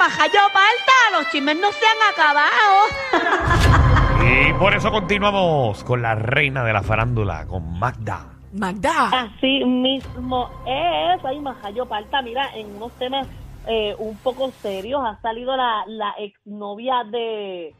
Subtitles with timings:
[0.00, 3.90] majayo falta, los chismes no se han acabado.
[4.22, 8.26] Y por eso continuamos con la reina de la farándula, con Magda.
[8.52, 9.08] Magda.
[9.08, 11.24] Así mismo es.
[11.24, 13.26] Ay, Majayo Palta, mira, en unos temas
[13.66, 17.74] eh, un poco serios ha salido la, la exnovia de,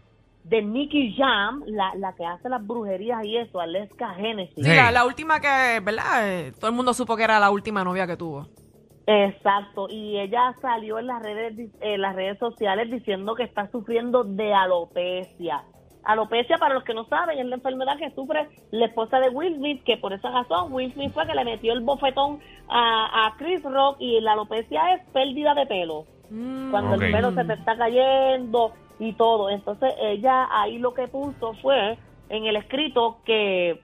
[0.45, 4.55] de Nicky Jam, la, la que hace las brujerías y eso, Aleska Genesis.
[4.65, 6.27] Sí, la, la última que, ¿verdad?
[6.27, 8.49] Eh, todo el mundo supo que era la última novia que tuvo.
[9.07, 14.25] Exacto, y ella salió en las redes en las redes sociales diciendo que está sufriendo
[14.25, 15.65] de alopecia.
[16.05, 19.57] Alopecia, para los que no saben, es la enfermedad que sufre la esposa de Will
[19.57, 23.37] Smith, que por esa razón Will Smith fue que le metió el bofetón a, a
[23.37, 26.07] Chris Rock y la alopecia es pérdida de pelo.
[26.31, 29.51] Mm, Cuando el pelo se te está cayendo y todo.
[29.51, 31.99] Entonces ella ahí lo que puso fue
[32.29, 33.83] en el escrito que,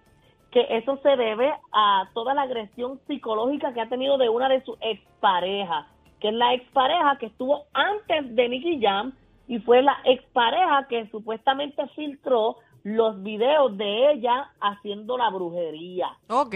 [0.57, 4.65] que eso se debe a toda la agresión psicológica que ha tenido de una de
[4.65, 5.85] sus exparejas,
[6.19, 9.13] que es la expareja que estuvo antes de Nicky Jam
[9.49, 16.17] y fue la expareja que supuestamente filtró los videos de ella haciendo la brujería.
[16.31, 16.55] Ok.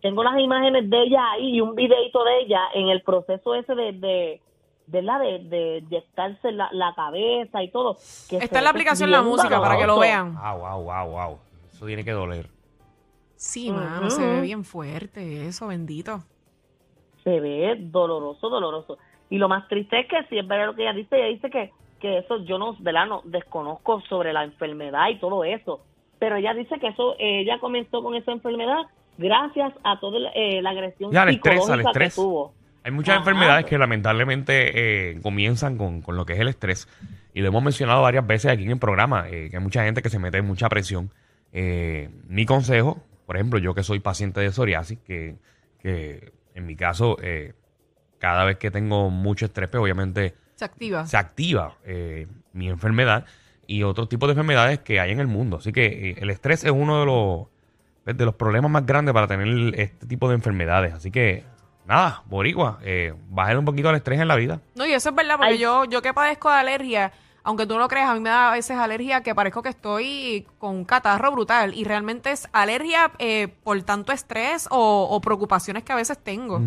[0.00, 3.74] Tengo las imágenes de ella ahí y un videito de ella en el proceso ese
[3.74, 4.40] de, de,
[4.86, 7.96] de la de, de inyectarse la, la cabeza y todo.
[8.28, 10.36] que Está en la aplicación la música para que lo vean.
[10.36, 11.38] Wow, wow, wow, wow.
[11.80, 12.46] Eso tiene que doler.
[13.36, 14.10] Sí, mano, Ujú.
[14.10, 16.22] se ve bien fuerte eso, bendito.
[17.24, 18.98] Se ve doloroso, doloroso.
[19.30, 21.48] Y lo más triste es que si es verdad lo que ella dice, ella dice
[21.48, 23.06] que, que eso yo no, ¿verdad?
[23.06, 25.80] no desconozco sobre la enfermedad y todo eso.
[26.18, 28.82] Pero ella dice que eso, eh, ella comenzó con esa enfermedad
[29.16, 32.14] gracias a toda la, eh, la agresión Y al estrés, al estrés.
[32.14, 32.52] que tuvo.
[32.84, 33.20] Hay muchas Ajá.
[33.20, 36.86] enfermedades que lamentablemente eh, comienzan con, con lo que es el estrés.
[37.32, 40.02] Y lo hemos mencionado varias veces aquí en el programa, eh, que hay mucha gente
[40.02, 41.10] que se mete en mucha presión.
[41.52, 45.36] Eh, mi consejo, por ejemplo, yo que soy paciente de psoriasis, que,
[45.80, 47.54] que en mi caso, eh,
[48.18, 51.06] cada vez que tengo mucho estrés, pues obviamente Se activa.
[51.06, 53.24] se activa eh, mi enfermedad
[53.66, 55.58] y otros tipos de enfermedades que hay en el mundo.
[55.58, 57.46] Así que eh, el estrés es uno de los,
[58.04, 60.92] pues, de los problemas más grandes para tener este tipo de enfermedades.
[60.92, 61.44] Así que,
[61.86, 64.60] nada, boricua, eh, bajen un poquito el estrés en la vida.
[64.74, 65.58] No, y eso es verdad, porque Ay.
[65.58, 67.12] yo, yo que padezco de alergia,
[67.42, 69.70] aunque tú no lo creas, a mí me da a veces alergia que parezco que
[69.70, 71.74] estoy con un catarro brutal.
[71.74, 76.60] Y realmente es alergia eh, por tanto estrés o, o preocupaciones que a veces tengo.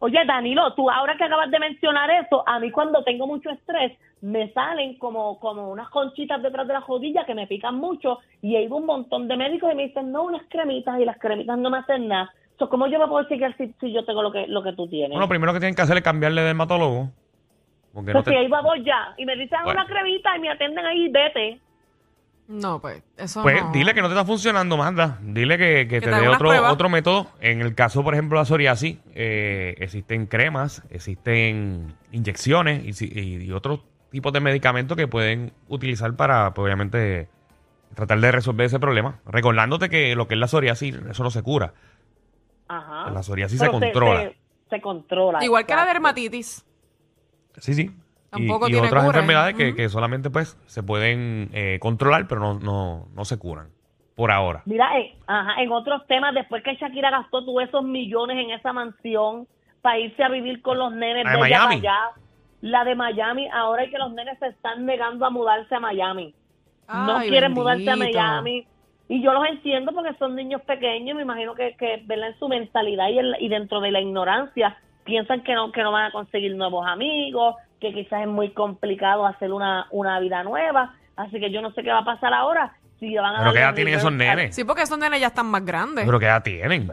[0.00, 3.98] Oye, Danilo, tú ahora que acabas de mencionar eso, a mí cuando tengo mucho estrés
[4.20, 8.56] me salen como, como unas conchitas detrás de la rodilla que me pican mucho y
[8.56, 11.58] he ido un montón de médicos y me dicen, no, unas cremitas y las cremitas
[11.58, 12.32] no me hacen nada.
[12.58, 14.88] So, ¿Cómo yo me puedo chequear si, si yo tengo lo que, lo que tú
[14.88, 15.10] tienes?
[15.10, 17.10] Bueno, lo primero que tienen que hacer es cambiarle de dermatólogo.
[17.92, 19.80] Porque no pues si te- ahí vamos ya y me dicen Bueno.
[19.82, 21.60] una cremita y me atienden ahí, vete.
[22.48, 23.72] No, pues, eso Pues no.
[23.72, 25.18] dile que no te está funcionando, manda.
[25.20, 26.72] Dile que, que Que te dé otro, pruebas.
[26.72, 27.26] otro método.
[27.40, 33.44] En el caso, por ejemplo, de la psoriasis, eh, existen cremas, existen inyecciones y, y-
[33.44, 37.28] y otros tipos de medicamentos que pueden utilizar para, pues, obviamente,
[37.94, 39.18] tratar de resolver ese problema.
[39.26, 41.74] Recordándote que lo que es la psoriasis, eso no se cura.
[42.68, 43.10] Ajá.
[43.10, 44.20] La psoriasis Pero se controla.
[44.22, 44.36] Se,
[44.70, 45.44] se controla.
[45.44, 46.64] Igual que la dermatitis.
[47.60, 47.82] Sí, sí.
[47.82, 49.16] Y, Tampoco y tiene otras cura.
[49.18, 53.68] enfermedades que, que solamente pues se pueden eh, controlar, pero no, no, no se curan.
[54.14, 54.62] Por ahora.
[54.66, 58.72] Mira, eh, ajá, en otros temas, después que Shakira gastó tú esos millones en esa
[58.72, 59.46] mansión
[59.80, 61.80] para irse a vivir con los nenes La de Miami.
[61.80, 62.10] para allá,
[62.60, 66.34] la de Miami, ahora es que los nenes se están negando a mudarse a Miami.
[66.88, 67.96] no quieren mudarse a.
[67.96, 68.66] Miami.
[69.08, 72.28] Y yo los entiendo porque son niños pequeños, me imagino que, que ¿verdad?
[72.30, 74.76] en su mentalidad y, en la- y dentro de la ignorancia
[75.08, 79.26] piensan que no, que no van a conseguir nuevos amigos, que quizás es muy complicado
[79.26, 80.94] hacer una, una vida nueva.
[81.16, 82.72] Así que yo no sé qué va a pasar ahora.
[83.00, 84.54] Si van a Pero ¿qué edad tienen esos nenes?
[84.54, 86.04] Sí, porque esos nenes ya están más grandes.
[86.04, 86.92] Pero ¿qué edad tienen?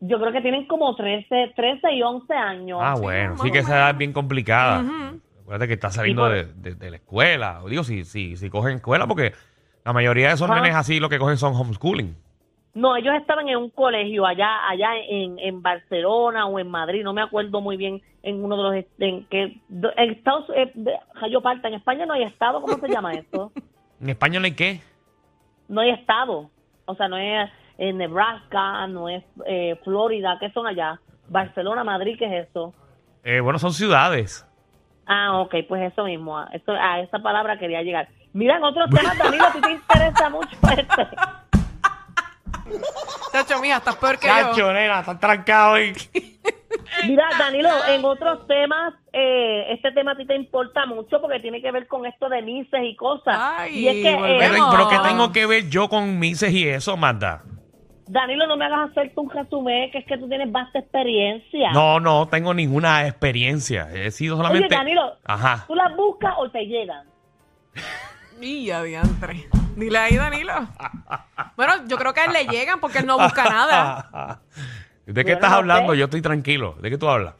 [0.00, 2.78] Yo creo que tienen como 13, 13 y 11 años.
[2.82, 4.80] Ah, Sí, bueno, sí que esa edad es bien complicada.
[4.82, 5.20] Ujú.
[5.42, 7.60] Acuérdate que está saliendo por- de, de- de la escuela.
[7.68, 9.32] Digo, si, si, si cogen escuela, porque
[9.84, 12.14] la mayoría de esos nenes así lo que cogen son homeschooling.
[12.76, 17.14] No, ellos estaban en un colegio allá allá en, en Barcelona o en Madrid, no
[17.14, 20.74] me acuerdo muy bien en uno de los en que en Estados eh,
[21.14, 23.50] Jayo Parta, en España no hay estado, ¿cómo se llama esto?
[24.02, 24.82] ¿En España no hay qué?
[25.68, 26.50] No hay estado.
[26.84, 31.00] O sea, no es en Nebraska, no es eh, Florida, ¿qué son allá?
[31.28, 32.74] Barcelona, Madrid, ¿qué es eso?
[33.24, 34.46] Eh, bueno, son ciudades.
[35.06, 38.06] Ah, ok, pues eso mismo, a, eso, a esa palabra quería llegar.
[38.34, 41.35] Mira, en otros temas, Danilo, ti te interesa mucho este.
[43.32, 44.72] Chacho, mía, estás peor que yo.
[44.72, 45.92] Nena, están trancados ahí.
[47.06, 51.60] Mira, Danilo, en otros temas, eh, este tema a ti te importa mucho porque tiene
[51.60, 53.36] que ver con esto de mises y cosas.
[53.38, 56.68] Ay, y es que, eh, Pero, pero ¿qué tengo que ver yo con Mises y
[56.68, 57.42] eso, Magda?
[58.08, 61.72] Danilo, no me hagas hacerte un resumen, que es que tú tienes vasta experiencia.
[61.72, 63.88] No, no tengo ninguna experiencia.
[63.92, 64.68] He sido solamente.
[64.68, 65.64] Oye, Danilo, Ajá.
[65.66, 67.06] ¿tú las buscas o te llegan?
[68.38, 69.48] Y adiantre.
[69.76, 70.54] Dile ahí, Danilo.
[71.54, 74.40] Bueno, yo creo que a él le llegan porque él no busca nada.
[75.06, 75.94] ¿De qué estás no hablando?
[75.94, 76.74] Yo estoy tranquilo.
[76.80, 77.34] ¿De qué tú hablas?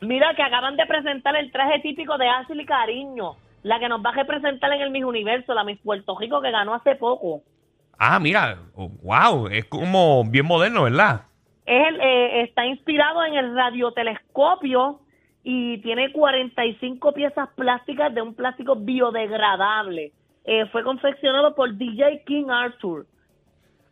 [0.00, 4.10] Mira que acaban de presentar el traje típico de Ashley Cariño, la que nos va
[4.10, 7.42] a representar en el Miss Universo, la Miss Puerto Rico que ganó hace poco.
[7.98, 8.58] Ah, mira.
[9.02, 9.48] wow.
[9.48, 11.22] Es como bien moderno, ¿verdad?
[11.64, 15.00] Es el, eh, está inspirado en el radiotelescopio
[15.42, 20.12] y tiene 45 piezas plásticas de un plástico biodegradable.
[20.46, 23.06] Eh, fue confeccionado por DJ King Arthur.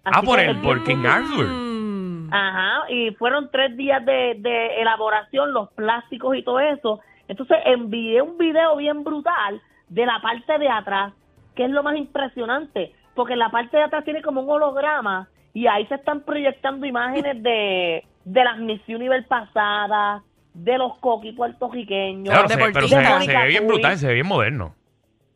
[0.04, 1.46] Ah, por el por King Arthur.
[1.46, 2.28] Mm.
[2.32, 7.00] Ajá, y fueron tres días de, de elaboración, los plásticos y todo eso.
[7.28, 11.12] Entonces envié un video bien brutal de la parte de atrás,
[11.54, 15.28] que es lo más impresionante, porque en la parte de atrás tiene como un holograma
[15.52, 20.22] y ahí se están proyectando imágenes de, de las Miss Universe pasadas,
[20.52, 22.32] de los coquis puertorriqueños.
[22.32, 24.74] Claro, se- pero se, ve- Mónica se ve bien brutal, se ve bien moderno.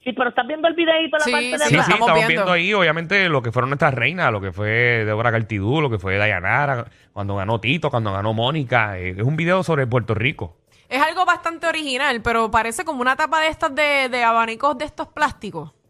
[0.09, 1.89] Sí, pero estás viendo el videito la Sí, parte de sí, Sí, sí, atrás.
[1.89, 2.45] estamos estamos viendo.
[2.45, 2.53] viendo.
[2.53, 6.17] ahí, obviamente, lo que fueron nuestras reinas, lo que fue Débora Cartidú, lo que fue
[6.17, 8.99] Dayanara, cuando ganó Tito, cuando ganó Mónica.
[8.99, 10.57] Eh, es un video sobre Puerto Rico.
[10.89, 14.87] Es algo bastante original, pero parece como una tapa de estas de, de abanicos de
[14.87, 15.73] estos plásticos.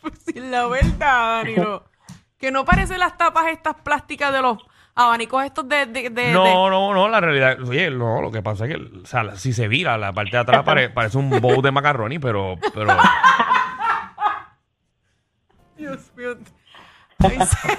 [0.00, 1.84] Pues sin la verdad, Danilo.
[2.38, 4.56] Que no parecen las tapas estas plásticas de los
[5.00, 5.86] abanicos estos de...
[5.86, 8.82] de, de- de- No, no, no, la realidad, oye, no, lo que pasa es que,
[9.02, 12.18] o sea, si se vira, la parte de atrás pare- parece un bowl de macaroni,
[12.18, 12.96] pero, pero,
[15.76, 16.36] Dios mío.
[17.22, 17.78] Ay, señor.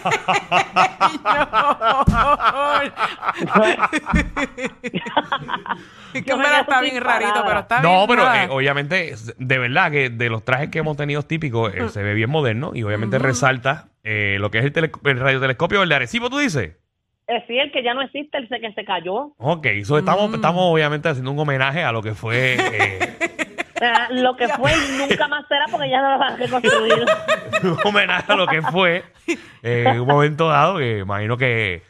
[6.14, 8.08] Es que está bien rarito, pero está no, bien.
[8.10, 8.44] pero nada.
[8.44, 12.14] eh, obviamente, de verdad que de los trajes que hemos tenido típicos, eh, se ve
[12.14, 15.96] bien moderno y obviamente resalta eh, lo que es el, tele- el radiotelescopio, el de
[15.96, 16.76] Arecibo, tú dices.
[17.32, 19.32] Es decir, el que ya no existe, el que se cayó.
[19.38, 23.18] Ok, eso estamos, estamos obviamente haciendo un homenaje a lo que fue eh,
[23.82, 27.06] Ah, lo que fue y nunca más será porque ya no lo van a reconstruir.
[27.64, 29.04] un homenaje a lo que fue
[29.64, 31.82] eh, en un momento dado, que imagino que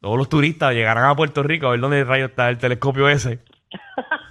[0.00, 3.40] todos los turistas llegarán a Puerto Rico a ver dónde rayo está el telescopio ese.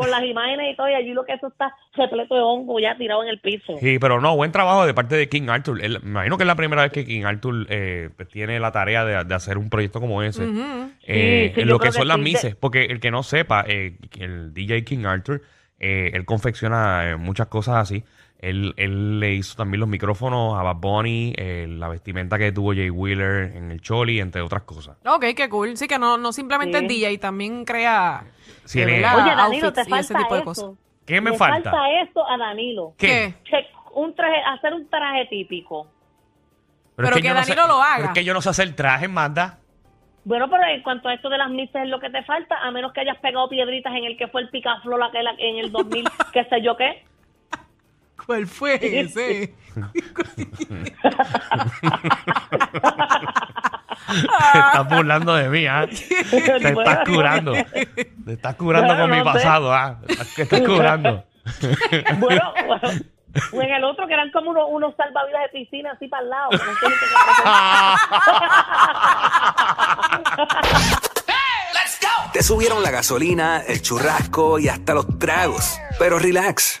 [0.00, 2.96] Con las imágenes y todo, y allí lo que eso está repleto de hongo ya
[2.96, 3.76] tirado en el piso.
[3.80, 5.82] Sí, pero no, buen trabajo de parte de King Arthur.
[5.82, 9.04] Él- me imagino que es la primera vez que King Arthur eh, tiene la tarea
[9.04, 10.44] de, de hacer un proyecto como ese.
[10.44, 12.22] Eh, Sí, sí, en yo lo que son que las sí.
[12.22, 15.42] mises, porque el que no sepa, eh, el DJ King Arthur,
[15.78, 18.04] eh, él confecciona eh, muchas cosas así.
[18.42, 22.72] Él, él le hizo también los micrófonos a Bad Bunny, eh, la vestimenta que tuvo
[22.72, 24.96] Jay Wheeler en el Choli, entre otras cosas.
[25.06, 25.76] Ok, qué cool.
[25.76, 26.84] Sí, que no, no simplemente Sí.
[26.84, 28.24] es DJ, también crea.
[28.64, 30.44] Sí, de él es- verdad, Oye, Danilo, te ese falta tipo de eso.
[30.46, 30.70] cosas.
[31.04, 31.70] ¿Qué me Le falta?
[31.70, 32.94] falta eso a Danilo.
[32.96, 33.34] ¿Qué?
[33.44, 35.86] Che, un traje, hacer un traje típico.
[36.96, 37.96] Pero es que yo no sé- Danilo lo haga.
[37.96, 39.58] pero es que yo no sé hacer traje, Magda.
[40.24, 42.70] Bueno, pero en cuanto a esto de las misas es lo que te falta, a
[42.70, 46.04] menos que hayas pegado piedritas en el que fue el picaflor aquel en el 2000,
[46.32, 47.04] qué sé yo qué.
[48.30, 49.54] ¿Cuál fue ese?
[54.06, 55.84] Te estás burlando de mí, ¿ah?
[56.30, 57.52] Te estás curando.
[57.52, 59.32] Te estás curando Bueno, con mi no sé.
[59.32, 59.98] pasado, ¿ah?
[60.36, 61.24] Te estás curando.
[62.18, 62.54] Bueno,
[63.52, 66.30] o en el otro que eran como unos, unos salvavidas de piscina así para el
[66.30, 66.50] lado.
[66.50, 67.06] que no sé ni qué
[72.32, 75.80] Te subieron la gasolina, el churrasco y hasta los tragos.
[75.98, 76.80] Pero relax,